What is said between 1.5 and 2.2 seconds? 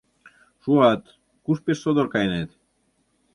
пеш содор